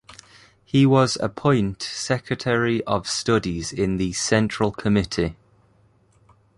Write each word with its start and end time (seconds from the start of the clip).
He 0.65 0.83
was 0.87 1.15
appoint 1.17 1.83
Secretary 1.83 2.83
of 2.85 3.07
Studies 3.07 3.71
in 3.71 3.97
the 3.97 4.13
Central 4.13 4.71
Committee. 4.71 5.35